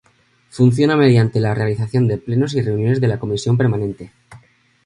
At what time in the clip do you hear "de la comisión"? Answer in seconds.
3.01-3.55